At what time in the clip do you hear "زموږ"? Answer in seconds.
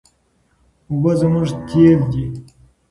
1.21-1.47